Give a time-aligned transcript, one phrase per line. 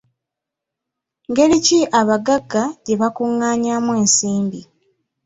[1.29, 4.59] Ngeri ki abagagga gye bakungaanyaamu ensimbi?